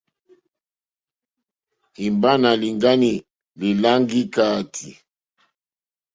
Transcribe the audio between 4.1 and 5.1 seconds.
ikàati.